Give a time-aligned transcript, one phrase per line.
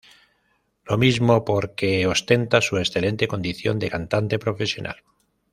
[0.85, 5.03] Lo mismo por que ostenta su excelente condición de cantante profesional.